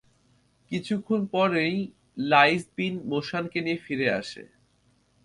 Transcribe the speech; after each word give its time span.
কিছুক্ষণ 0.71 1.21
পরই 1.25 1.75
লাঈছ 2.23 2.63
বিন 2.75 2.93
মোশানকে 3.05 3.59
নিয়ে 3.61 3.79
ফিরে 3.85 4.07
আসে। 4.11 4.43